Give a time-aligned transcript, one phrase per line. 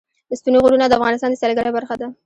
[0.39, 2.07] ستوني غرونه د افغانستان د سیلګرۍ برخه ده.